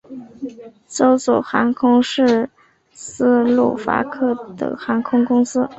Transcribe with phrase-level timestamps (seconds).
[0.97, 2.49] 探索航空是
[2.91, 5.69] 斯洛伐克的航空公司。